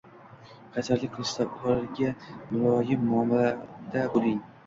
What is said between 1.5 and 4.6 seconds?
ularga muloyim muomalada bo‘ling.